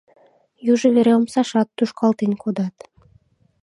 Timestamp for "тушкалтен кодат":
1.77-2.75